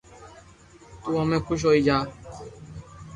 [1.01, 1.97] تو ھمي خوݾ ھوئي جا